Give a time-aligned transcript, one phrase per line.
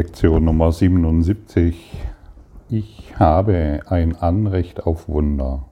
[0.00, 1.76] Lektion Nummer 77.
[2.70, 5.66] Ich habe ein Anrecht auf Wunder.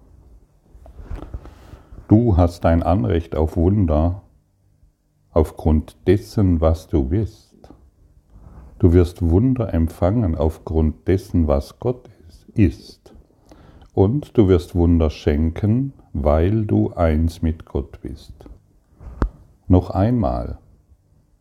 [2.08, 4.20] Du hast ein Anrecht auf Wunder
[5.30, 7.72] aufgrund dessen, was du bist.
[8.78, 12.10] Du wirst Wunder empfangen aufgrund dessen, was Gott
[12.52, 13.14] ist.
[13.94, 18.34] Und du wirst Wunder schenken, weil du eins mit Gott bist.
[19.68, 20.58] Noch einmal.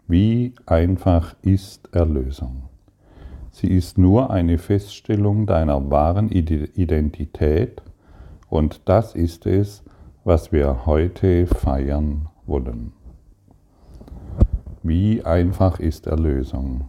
[0.08, 2.67] Wie einfach ist Erlösung?
[3.60, 7.82] Sie ist nur eine Feststellung deiner wahren Identität
[8.50, 9.84] und das ist es,
[10.24, 12.94] was wir heute feiern wollen.
[14.84, 16.88] Wie einfach ist Erlösung?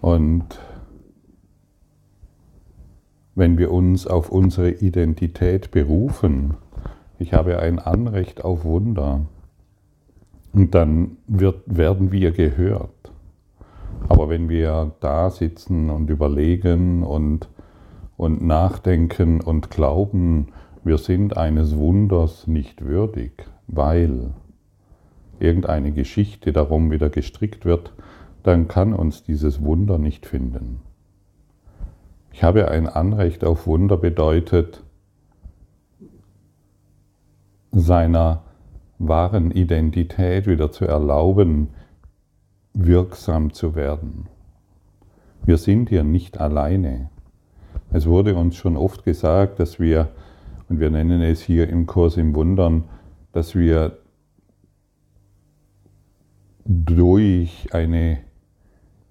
[0.00, 0.58] Und
[3.34, 6.54] wenn wir uns auf unsere Identität berufen,
[7.18, 9.26] ich habe ein Anrecht auf Wunder,
[10.54, 12.97] und dann wird, werden wir gehört.
[14.08, 17.48] Aber wenn wir da sitzen und überlegen und,
[18.16, 20.48] und nachdenken und glauben,
[20.82, 24.30] wir sind eines Wunders nicht würdig, weil
[25.38, 27.92] irgendeine Geschichte darum wieder gestrickt wird,
[28.42, 30.80] dann kann uns dieses Wunder nicht finden.
[32.32, 34.82] Ich habe ein Anrecht auf Wunder bedeutet,
[37.72, 38.44] seiner
[38.98, 41.68] wahren Identität wieder zu erlauben,
[42.74, 44.28] wirksam zu werden.
[45.44, 47.10] Wir sind hier nicht alleine.
[47.90, 50.08] Es wurde uns schon oft gesagt, dass wir,
[50.68, 52.84] und wir nennen es hier im Kurs im Wundern,
[53.32, 53.98] dass wir
[56.64, 58.18] durch eine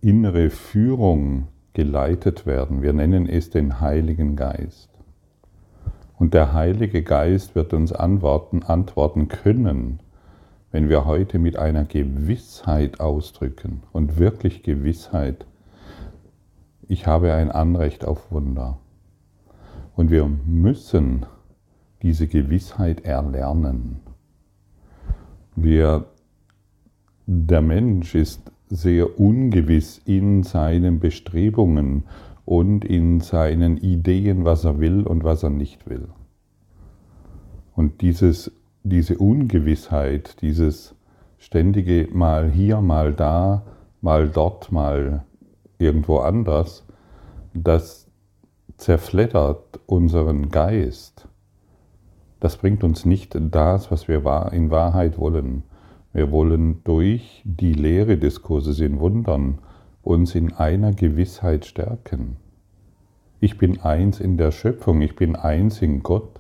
[0.02, 2.81] innere Führung geleitet werden.
[2.81, 4.89] Wir nennen es den Heiligen Geist.
[6.17, 10.00] Und der Heilige Geist wird uns antworten, antworten können,
[10.72, 15.46] wenn wir heute mit einer Gewissheit ausdrücken und wirklich Gewissheit,
[16.88, 18.78] ich habe ein Anrecht auf Wunder.
[19.96, 21.25] Und wir müssen
[22.02, 24.00] diese Gewissheit erlernen.
[25.56, 26.06] Wir,
[27.25, 32.03] der Mensch ist sehr ungewiss in seinen Bestrebungen
[32.46, 36.08] und in seinen Ideen, was er will und was er nicht will.
[37.75, 38.52] Und dieses,
[38.90, 40.96] diese Ungewissheit, dieses
[41.38, 43.64] ständige mal hier, mal da,
[44.02, 45.25] mal dort, mal
[45.78, 46.86] irgendwo anders,
[47.53, 48.08] das
[48.78, 51.28] zerfleddert unseren Geist.
[52.40, 55.64] Das bringt uns nicht das, was wir in Wahrheit wollen.
[56.14, 59.59] Wir wollen durch die Lehre des Kurses in Wundern
[60.02, 62.38] uns in einer Gewissheit stärken.
[63.40, 66.37] Ich bin eins in der Schöpfung, ich bin eins in Gott.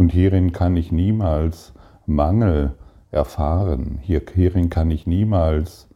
[0.00, 1.74] Und hierin kann ich niemals
[2.06, 2.72] Mangel
[3.10, 5.90] erfahren, hierin kann ich niemals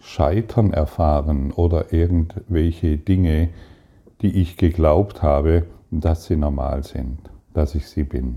[0.00, 3.50] Scheitern erfahren oder irgendwelche Dinge,
[4.22, 7.18] die ich geglaubt habe, dass sie normal sind,
[7.52, 8.36] dass ich sie bin.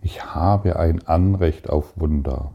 [0.00, 2.52] Ich habe ein Anrecht auf Wunder.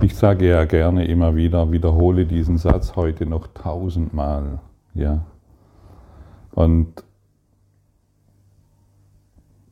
[0.00, 4.58] Ich sage ja gerne immer wieder, wiederhole diesen Satz heute noch tausendmal.
[4.94, 5.24] Ja.
[6.52, 7.04] Und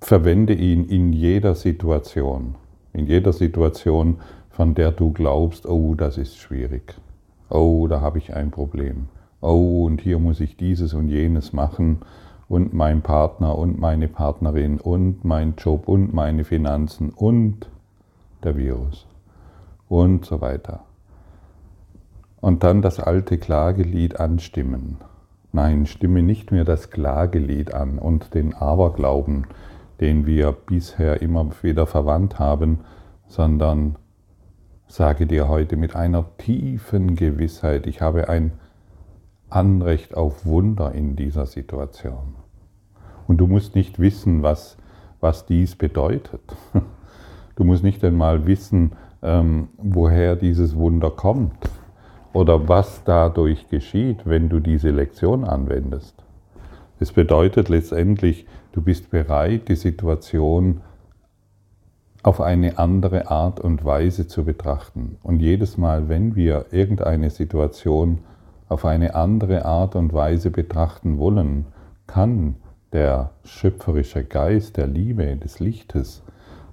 [0.01, 2.55] verwende ihn in jeder Situation.
[2.93, 4.19] In jeder Situation,
[4.51, 6.95] von der du glaubst, oh, das ist schwierig.
[7.49, 9.09] Oh, da habe ich ein Problem.
[9.41, 12.01] Oh, und hier muss ich dieses und jenes machen.
[12.49, 17.71] Und mein Partner und meine Partnerin und mein Job und meine Finanzen und
[18.43, 19.07] der Virus
[19.89, 20.85] und so weiter.
[22.41, 24.97] Und dann das alte Klagelied anstimmen.
[25.53, 29.47] Nein, stimme nicht mehr das Klagelied an und den Aberglauben,
[30.01, 32.81] den wir bisher immer wieder verwandt haben,
[33.27, 33.97] sondern
[34.87, 38.53] sage dir heute mit einer tiefen Gewissheit, ich habe ein
[39.49, 42.37] Anrecht auf Wunder in dieser Situation.
[43.27, 44.77] Und du musst nicht wissen, was,
[45.21, 46.43] was dies bedeutet.
[47.57, 48.93] Du musst nicht einmal wissen,
[49.23, 51.70] ähm, woher dieses Wunder kommt
[52.33, 56.15] oder was dadurch geschieht, wenn du diese Lektion anwendest.
[56.99, 60.83] Es bedeutet letztendlich, du bist bereit, die Situation
[62.23, 65.17] auf eine andere Art und Weise zu betrachten.
[65.23, 68.19] Und jedes Mal, wenn wir irgendeine Situation
[68.69, 71.67] auf eine andere Art und Weise betrachten wollen,
[72.07, 72.57] kann
[72.93, 76.23] der schöpferische Geist der Liebe, des Lichtes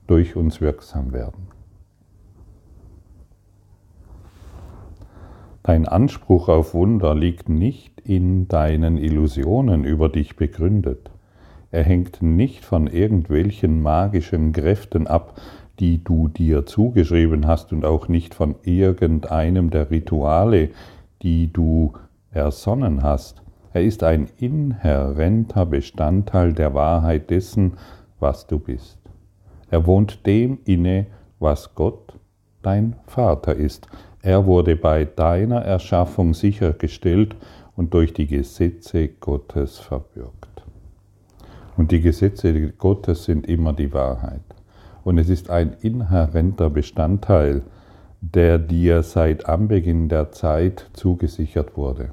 [0.06, 1.47] durch uns wirksam werden.
[5.68, 11.12] Dein Anspruch auf Wunder liegt nicht in deinen Illusionen über dich begründet.
[11.72, 15.42] Er hängt nicht von irgendwelchen magischen Kräften ab,
[15.82, 20.70] die du dir zugeschrieben hast und auch nicht von irgendeinem der Rituale,
[21.22, 21.92] die du
[22.32, 23.44] ersonnen hast.
[23.74, 27.74] Er ist ein inhärenter Bestandteil der Wahrheit dessen,
[28.22, 29.00] was du bist.
[29.70, 31.08] Er wohnt dem inne,
[31.40, 32.14] was Gott,
[32.62, 33.90] dein Vater ist.
[34.28, 37.34] Er wurde bei deiner Erschaffung sichergestellt
[37.78, 40.64] und durch die Gesetze Gottes verbürgt.
[41.78, 44.42] Und die Gesetze Gottes sind immer die Wahrheit.
[45.06, 47.62] Und es ist ein inhärenter Bestandteil,
[48.20, 52.10] der dir seit Anbeginn der Zeit zugesichert wurde.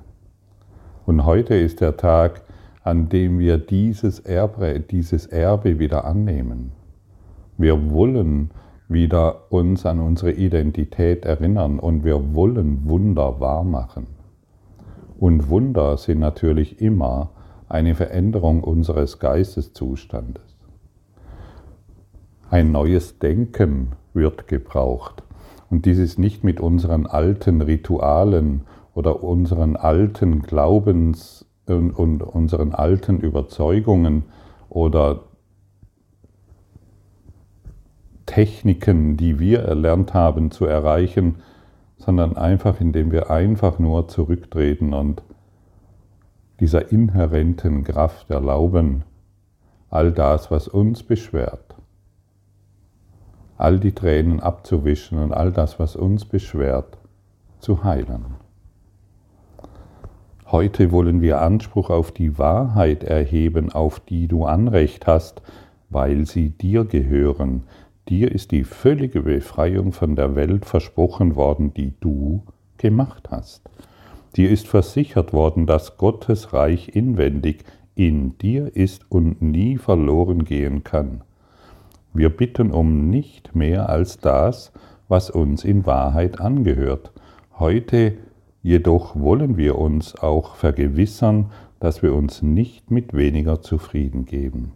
[1.07, 2.43] Und heute ist der Tag,
[2.85, 6.71] an dem wir dieses Erbe, dieses Erbe wieder annehmen.
[7.59, 8.53] Wir wollen
[8.89, 14.07] wieder uns an unsere Identität erinnern und wir wollen Wunder wahrmachen.
[15.19, 17.31] Und Wunder sind natürlich immer
[17.69, 20.57] eine Veränderung unseres Geisteszustandes.
[22.51, 25.23] Ein neues Denken wird gebraucht.
[25.71, 28.63] Und dies ist nicht mit unseren alten Ritualen
[28.95, 34.25] oder unseren alten Glaubens und unseren alten Überzeugungen
[34.69, 35.23] oder
[38.27, 41.37] Techniken, die wir erlernt haben zu erreichen,
[41.97, 45.23] sondern einfach indem wir einfach nur zurücktreten und
[46.61, 49.05] dieser inhärenten Kraft erlauben,
[49.91, 51.75] all das, was uns beschwert,
[53.57, 56.99] all die Tränen abzuwischen und all das, was uns beschwert,
[57.59, 58.37] zu heilen.
[60.47, 65.43] Heute wollen wir Anspruch auf die Wahrheit erheben, auf die du Anrecht hast,
[65.91, 67.65] weil sie dir gehören,
[68.09, 72.43] Dir ist die völlige Befreiung von der Welt versprochen worden, die du
[72.77, 73.63] gemacht hast.
[74.37, 77.65] Dir ist versichert worden, dass Gottes Reich inwendig
[77.95, 81.23] in dir ist und nie verloren gehen kann.
[82.13, 84.73] Wir bitten um nicht mehr als das,
[85.09, 87.13] was uns in Wahrheit angehört.
[87.59, 88.15] Heute
[88.63, 94.73] jedoch wollen wir uns auch vergewissern, dass wir uns nicht mit weniger zufrieden geben.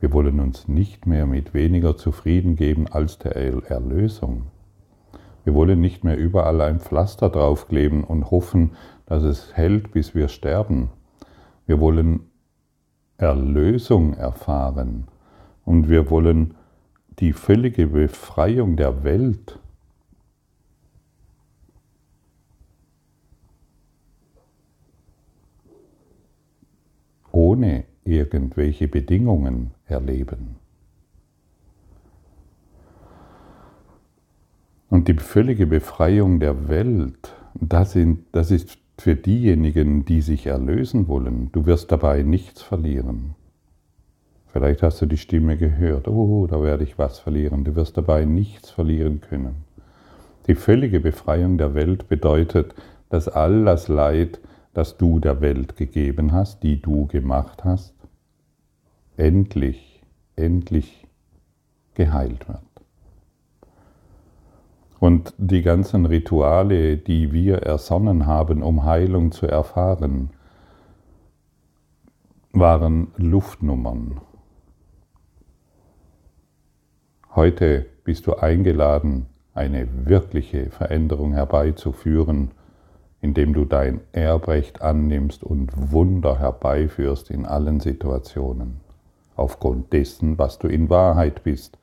[0.00, 4.46] Wir wollen uns nicht mehr mit weniger zufrieden geben als der Erlösung.
[5.44, 8.72] Wir wollen nicht mehr überall ein Pflaster draufkleben und hoffen,
[9.06, 10.90] dass es hält, bis wir sterben.
[11.66, 12.20] Wir wollen
[13.16, 15.06] Erlösung erfahren
[15.64, 16.54] und wir wollen
[17.18, 19.58] die völlige Befreiung der Welt.
[27.32, 30.56] Ohne irgendwelche Bedingungen erleben.
[34.88, 41.08] Und die völlige Befreiung der Welt, das, sind, das ist für diejenigen, die sich erlösen
[41.08, 41.50] wollen.
[41.52, 43.34] Du wirst dabei nichts verlieren.
[44.46, 47.64] Vielleicht hast du die Stimme gehört, oh, da werde ich was verlieren.
[47.64, 49.64] Du wirst dabei nichts verlieren können.
[50.46, 52.74] Die völlige Befreiung der Welt bedeutet,
[53.10, 54.40] dass all das Leid,
[54.72, 57.95] das du der Welt gegeben hast, die du gemacht hast,
[59.16, 60.02] endlich,
[60.36, 61.06] endlich
[61.94, 62.60] geheilt wird.
[64.98, 70.30] Und die ganzen Rituale, die wir ersonnen haben, um Heilung zu erfahren,
[72.52, 74.20] waren Luftnummern.
[77.34, 82.52] Heute bist du eingeladen, eine wirkliche Veränderung herbeizuführen,
[83.20, 88.85] indem du dein Erbrecht annimmst und Wunder herbeiführst in allen Situationen
[89.36, 91.78] aufgrund dessen, was du in Wahrheit bist,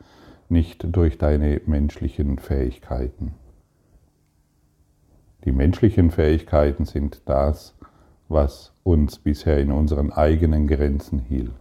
[0.50, 3.34] nicht durch deine menschlichen Fähigkeiten.
[5.46, 7.76] Die menschlichen Fähigkeiten sind das,
[8.30, 11.52] was uns bisher in unseren eigenen Grenzen hielt.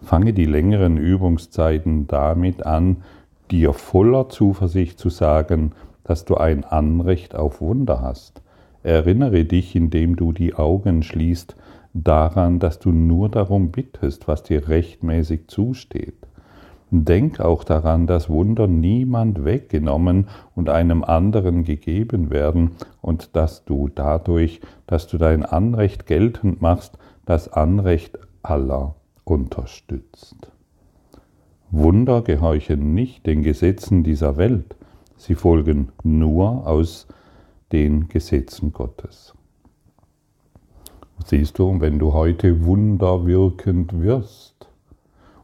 [0.00, 3.02] Fange die längeren Übungszeiten damit an,
[3.50, 5.72] dir voller Zuversicht zu sagen,
[6.04, 8.42] dass du ein Anrecht auf Wunder hast.
[8.82, 11.56] Erinnere dich, indem du die Augen schließt,
[11.94, 16.14] daran, dass du nur darum bittest, was dir rechtmäßig zusteht.
[16.90, 23.88] Denk auch daran, dass Wunder niemand weggenommen und einem anderen gegeben werden und dass du
[23.94, 30.50] dadurch, dass du dein Anrecht geltend machst, das Anrecht aller unterstützt.
[31.70, 34.74] Wunder gehorchen nicht den Gesetzen dieser Welt,
[35.18, 37.06] sie folgen nur aus
[37.72, 39.34] den Gesetzen Gottes.
[41.24, 44.68] Siehst du, wenn du heute wunderwirkend wirst,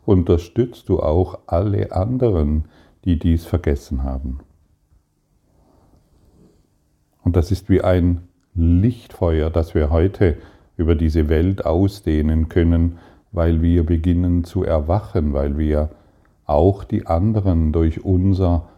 [0.06, 2.66] unterstützt du auch alle anderen,
[3.04, 4.40] die dies vergessen haben.
[7.22, 10.36] Und das ist wie ein Lichtfeuer, das wir heute
[10.76, 12.98] über diese Welt ausdehnen können,
[13.32, 15.90] weil wir beginnen zu erwachen, weil wir
[16.44, 18.68] auch die anderen durch unser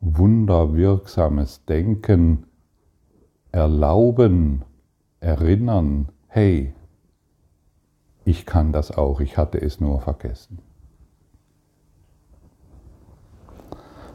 [0.00, 2.44] wunderwirksames Denken
[3.50, 4.62] erlauben,
[5.20, 6.72] erinnern, hey,
[8.24, 10.58] ich kann das auch, ich hatte es nur vergessen.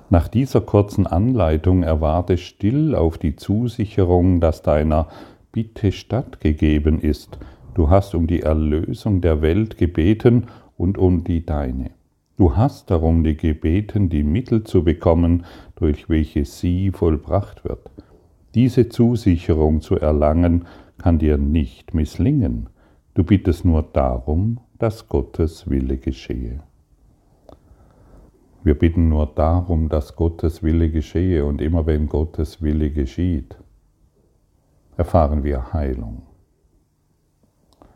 [0.09, 5.07] Nach dieser kurzen Anleitung erwarte still auf die Zusicherung, dass deiner
[5.53, 7.39] Bitte stattgegeben ist.
[7.73, 11.91] Du hast um die Erlösung der Welt gebeten und um die deine.
[12.35, 17.89] Du hast darum die gebeten, die Mittel zu bekommen, durch welche sie vollbracht wird.
[18.53, 20.65] Diese Zusicherung zu erlangen
[21.01, 22.69] kann dir nicht misslingen.
[23.15, 26.61] Du bittest nur darum, dass Gottes Wille geschehe.
[28.63, 33.57] Wir bitten nur darum, dass Gottes Wille geschehe und immer wenn Gottes Wille geschieht,
[34.95, 36.21] erfahren wir Heilung.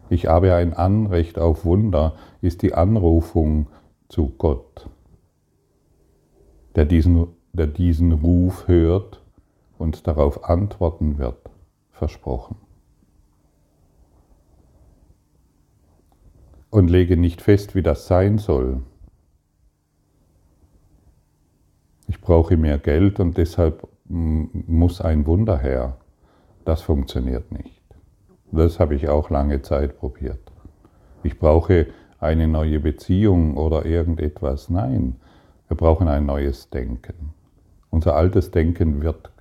[0.09, 3.67] Ich habe ein Anrecht auf Wunder, ist die Anrufung
[4.07, 4.89] zu Gott,
[6.75, 9.21] der diesen, der diesen Ruf hört
[9.77, 11.49] und darauf antworten wird,
[11.91, 12.64] versprochen.
[16.75, 18.81] Und lege nicht fest, wie das sein soll,
[22.09, 25.95] ich brauche mehr Geld und deshalb muss ein Wunder her.
[26.65, 27.81] Das funktioniert nicht.
[28.51, 30.51] Das habe ich auch lange Zeit probiert.
[31.23, 31.87] Ich brauche
[32.19, 34.69] eine neue Beziehung oder irgendetwas.
[34.69, 35.15] Nein,
[35.69, 37.33] wir brauchen ein neues Denken.
[37.89, 39.31] Unser altes Denken wird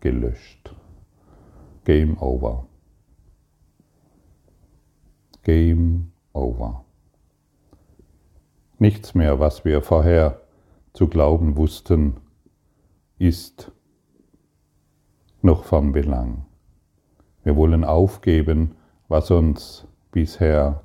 [0.00, 0.74] gelöscht.
[1.84, 2.66] Game over.
[5.44, 6.84] Game over.
[8.78, 10.42] Nichts mehr, was wir vorher
[10.92, 12.18] zu glauben wussten,
[13.18, 13.72] ist
[15.40, 16.44] noch von Belang.
[17.42, 18.76] Wir wollen aufgeben,
[19.08, 20.84] was uns bisher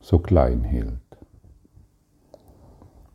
[0.00, 1.00] so klein hielt.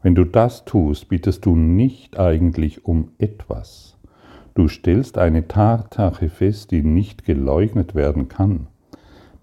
[0.02, 4.00] Wenn du das tust, bittest du nicht eigentlich um etwas.
[4.56, 8.68] Du stellst eine Tatsache fest, die nicht geleugnet werden kann.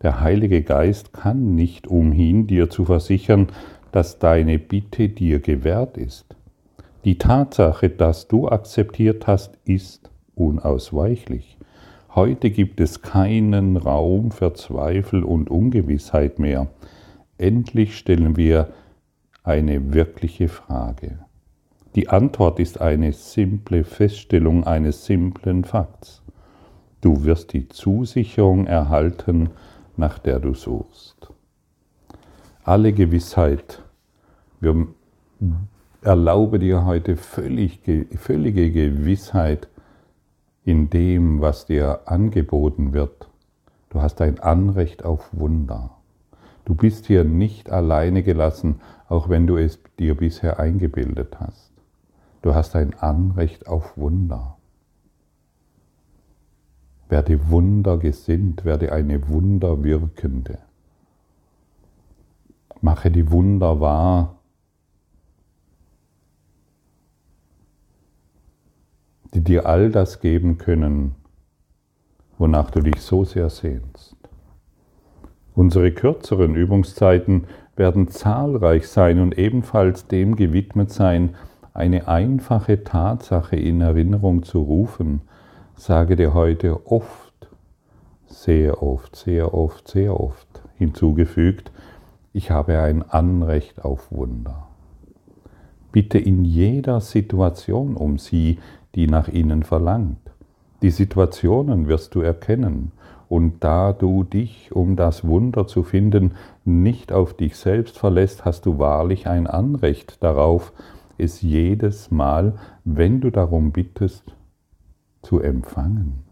[0.03, 3.49] Der Heilige Geist kann nicht umhin, dir zu versichern,
[3.91, 6.37] dass deine Bitte dir gewährt ist.
[7.05, 11.57] Die Tatsache, dass du akzeptiert hast, ist unausweichlich.
[12.15, 16.69] Heute gibt es keinen Raum für Zweifel und Ungewissheit mehr.
[17.37, 18.69] Endlich stellen wir
[19.43, 21.21] eine wirkliche Frage.
[21.95, 26.23] Die Antwort ist eine simple Feststellung eines simplen Fakts.
[27.01, 29.51] Du wirst die Zusicherung erhalten,
[29.99, 31.33] nach der du suchst
[32.69, 33.83] alle Gewissheit.
[34.61, 34.89] Wir
[36.03, 37.81] erlaube dir heute völlig,
[38.17, 39.69] völlige Gewissheit
[40.67, 43.31] in dem, was dir angeboten wird.
[43.89, 45.93] Du hast ein Anrecht auf Wunder.
[46.67, 51.73] Du bist hier nicht alleine gelassen, auch wenn du es dir bisher eingebildet hast.
[52.43, 54.58] Du hast ein Anrecht auf Wunder.
[57.09, 60.59] Werde wundergesinnt, werde eine Wunderwirkende.
[62.81, 64.39] Mache die Wunder wahr,
[69.35, 71.15] die dir all das geben können,
[72.39, 74.17] wonach du dich so sehr sehnst.
[75.55, 81.35] Unsere kürzeren Übungszeiten werden zahlreich sein und ebenfalls dem gewidmet sein,
[81.75, 85.23] eine einfache Tatsache in Erinnerung zu rufen.
[85.79, 87.49] Sage dir heute oft,
[88.27, 91.71] sehr oft, sehr oft, sehr oft hinzugefügt,
[92.33, 94.67] ich habe ein Anrecht auf Wunder.
[95.93, 98.59] Bitte in jeder Situation um sie,
[98.97, 100.19] die nach ihnen verlangt.
[100.83, 102.91] Die Situationen wirst du erkennen,
[103.29, 106.33] und da du dich, um das Wunder zu finden,
[106.65, 110.73] nicht auf dich selbst verlässt, hast du wahrlich ein Anrecht darauf,
[111.19, 112.55] es jedes Mal,
[112.85, 114.25] wenn du darum bittest,
[115.23, 116.25] zu empfangen.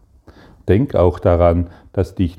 [0.67, 2.35] Denk auch daran, dass dich,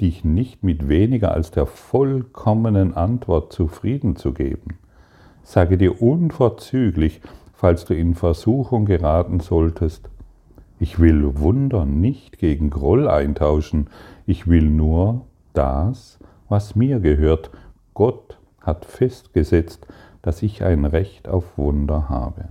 [0.00, 4.78] dich nicht mit weniger als der vollkommenen Antwort zufrieden zu geben.
[5.44, 7.20] Sage dir unverzüglich,
[7.52, 10.10] falls du in Versuchung geraten solltest,
[10.80, 13.88] ich will Wunder nicht gegen Groll eintauschen,
[14.26, 17.50] ich will nur das, was mir gehört.
[17.94, 19.86] Gott hat festgesetzt,
[20.22, 22.44] dass ich ein Recht auf Wunder habe.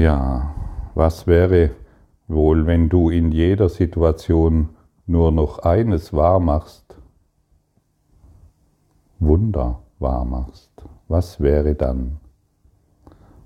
[0.00, 0.54] Ja,
[0.94, 1.72] was wäre
[2.26, 4.70] wohl, wenn du in jeder Situation
[5.06, 6.96] nur noch eines wahrmachst?
[9.18, 10.70] Wunder wahrmachst.
[11.08, 12.18] Was wäre dann?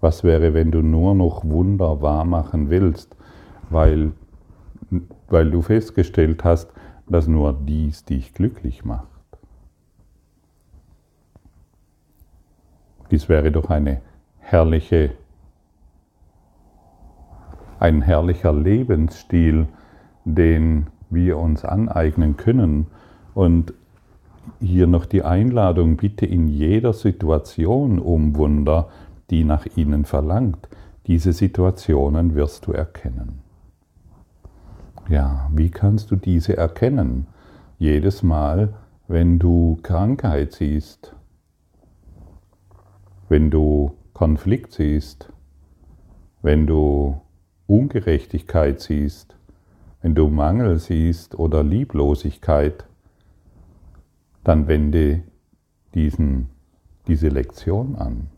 [0.00, 3.16] Was wäre, wenn du nur noch Wunder wahrmachen willst,
[3.70, 4.12] weil,
[5.26, 6.72] weil du festgestellt hast,
[7.08, 9.08] dass nur dies dich glücklich macht?
[13.10, 14.02] Dies wäre doch eine
[14.38, 15.16] herrliche
[17.84, 19.66] ein herrlicher Lebensstil,
[20.24, 22.86] den wir uns aneignen können.
[23.34, 23.74] Und
[24.58, 28.88] hier noch die Einladung, bitte in jeder Situation um Wunder,
[29.28, 30.66] die nach ihnen verlangt.
[31.06, 33.40] Diese Situationen wirst du erkennen.
[35.10, 37.26] Ja, wie kannst du diese erkennen?
[37.78, 38.72] Jedes Mal,
[39.08, 41.14] wenn du Krankheit siehst,
[43.28, 45.30] wenn du Konflikt siehst,
[46.40, 47.20] wenn du
[47.66, 49.36] Ungerechtigkeit siehst,
[50.02, 52.84] wenn du Mangel siehst oder Lieblosigkeit,
[54.42, 55.22] dann wende
[55.94, 56.48] diesen,
[57.06, 58.28] diese Lektion an.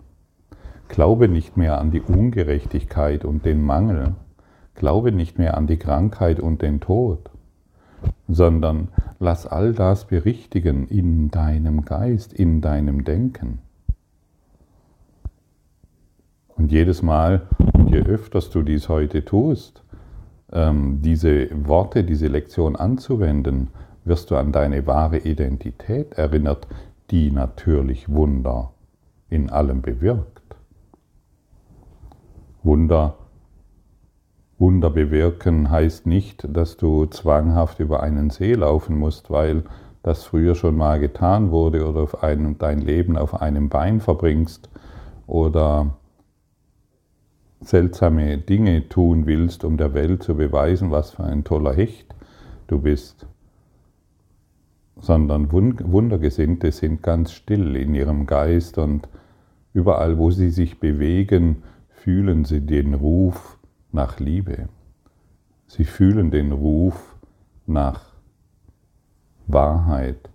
[0.89, 4.15] Glaube nicht mehr an die Ungerechtigkeit und den Mangel.
[4.75, 7.31] Glaube nicht mehr an die Krankheit und den Tod,
[8.29, 13.59] sondern lass all das berichtigen in deinem Geist, in deinem Denken.
[16.57, 17.49] Und jedes Mal,
[17.97, 19.83] je öfters du dies heute tust,
[20.53, 23.69] ähm, diese Worte, diese Lektion anzuwenden,
[24.05, 26.69] wirst du an deine wahre Identität erinnert,
[27.11, 28.73] die natürlich Wunder
[29.29, 30.57] in allem bewirkt.
[32.63, 33.15] Wunder,
[34.59, 39.65] Wunder bewirken heißt nicht, dass du zwanghaft über einen See laufen musst, weil
[40.03, 44.69] das früher schon mal getan wurde oder auf einem, dein Leben auf einem Bein verbringst
[45.27, 45.97] oder
[47.61, 52.15] seltsame Dinge tun willst, um der Welt zu beweisen, was für ein toller Hecht
[52.67, 53.27] du bist
[54.97, 59.09] sondern Wundergesinnte sind ganz still in ihrem Geist und
[59.73, 63.59] überall, wo sie sich bewegen, fühlen sie den Ruf
[63.93, 64.69] nach Liebe.
[65.67, 67.17] Sie fühlen den Ruf
[67.67, 68.13] nach
[69.47, 70.31] Wahrheit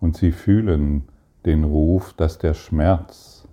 [0.00, 1.04] und sie fühlen
[1.46, 3.48] den Ruf, dass der Schmerz,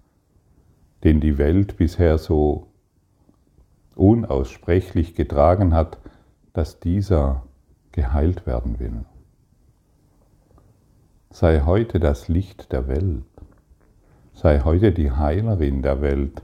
[1.03, 2.67] den die Welt bisher so
[3.99, 5.99] unaussprechlich getragen hat,
[6.53, 7.43] dass dieser
[7.91, 9.05] geheilt werden will.
[11.31, 13.23] Sei heute das Licht der Welt.
[14.33, 16.41] Sei heute die Heilerin der Welt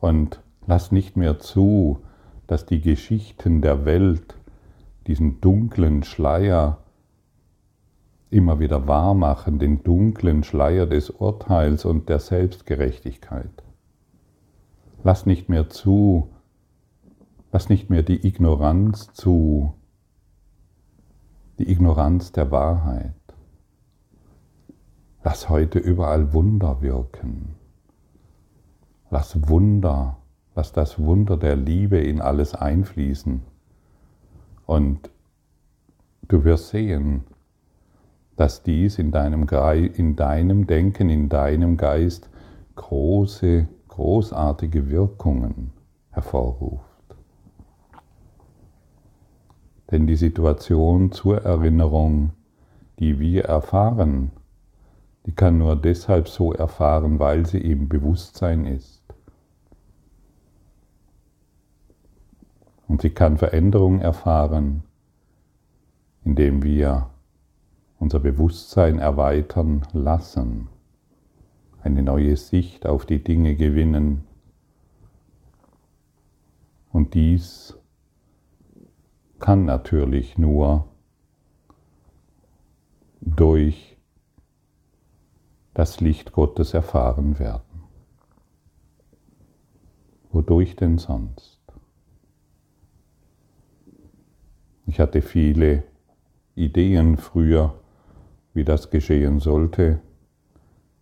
[0.00, 2.00] und lass nicht mehr zu,
[2.46, 4.34] dass die Geschichten der Welt
[5.06, 6.78] diesen dunklen Schleier
[8.30, 13.62] immer wieder wahr machen, den dunklen Schleier des Urteils und der Selbstgerechtigkeit.
[15.04, 16.30] Lass nicht mehr zu,
[17.56, 19.72] lass nicht mehr die Ignoranz zu,
[21.58, 23.14] die Ignoranz der Wahrheit.
[25.24, 27.54] Lass heute überall Wunder wirken.
[29.08, 30.18] Lass Wunder,
[30.54, 33.40] lass das Wunder der Liebe in alles einfließen.
[34.66, 35.08] Und
[36.28, 37.24] du wirst sehen,
[38.36, 39.48] dass dies in deinem,
[39.94, 42.28] in deinem Denken, in deinem Geist
[42.74, 45.72] große, großartige Wirkungen
[46.10, 46.85] hervorruft.
[49.90, 52.30] Denn die Situation zur Erinnerung,
[52.98, 54.32] die wir erfahren,
[55.26, 59.02] die kann nur deshalb so erfahren, weil sie im Bewusstsein ist.
[62.88, 64.84] Und sie kann Veränderung erfahren,
[66.24, 67.10] indem wir
[67.98, 70.68] unser Bewusstsein erweitern lassen,
[71.82, 74.24] eine neue Sicht auf die Dinge gewinnen.
[76.92, 77.76] Und dies
[79.38, 80.86] kann natürlich nur
[83.20, 83.96] durch
[85.74, 87.82] das Licht Gottes erfahren werden.
[90.30, 91.60] Wodurch denn sonst?
[94.86, 95.82] Ich hatte viele
[96.54, 97.74] Ideen früher,
[98.54, 100.00] wie das geschehen sollte,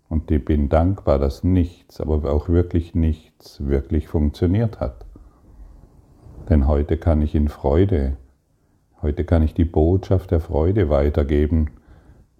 [0.08, 5.06] und ich bin dankbar, dass nichts, aber auch wirklich nichts wirklich funktioniert hat.
[6.48, 8.16] Denn heute kann ich in Freude,
[9.04, 11.68] heute kann ich die Botschaft der Freude weitergeben,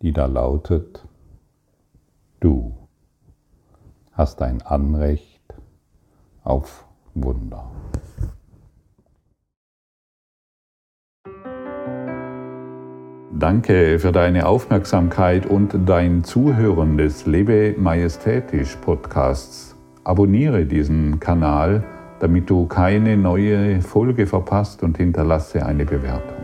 [0.01, 1.07] die da lautet,
[2.41, 2.75] Du
[4.13, 5.43] hast ein Anrecht
[6.43, 7.71] auf Wunder.
[13.39, 19.77] Danke für deine Aufmerksamkeit und dein Zuhören des Lebe Majestätisch Podcasts.
[20.03, 21.85] Abonniere diesen Kanal,
[22.21, 26.44] damit du keine neue Folge verpasst und hinterlasse eine Bewertung.